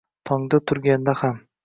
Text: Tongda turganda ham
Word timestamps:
Tongda 0.29 0.59
turganda 0.71 1.15
ham 1.21 1.37